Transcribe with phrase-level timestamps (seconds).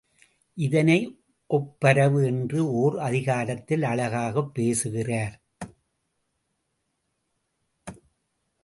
[0.53, 1.19] இதனை
[1.47, 5.41] ஒப்பரவு என்ற ஓர் அதிகாரத்தில் அழகாகப் பேசுகிறார்.